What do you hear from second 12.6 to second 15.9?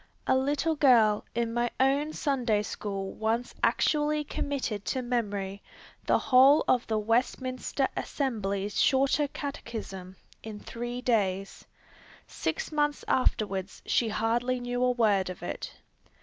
months afterwards she hardly knew a word of it.